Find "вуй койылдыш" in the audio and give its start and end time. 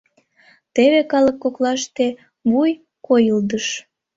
2.49-3.65